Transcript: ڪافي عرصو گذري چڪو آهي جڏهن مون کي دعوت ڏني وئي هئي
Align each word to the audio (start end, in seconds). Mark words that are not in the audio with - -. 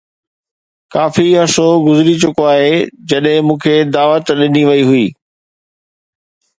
ڪافي 0.93 1.25
عرصو 1.41 1.67
گذري 1.85 2.15
چڪو 2.21 2.43
آهي 2.55 2.73
جڏهن 3.13 3.43
مون 3.51 3.57
کي 3.67 3.75
دعوت 3.99 4.23
ڏني 4.41 4.63
وئي 4.71 4.83
هئي 4.93 5.07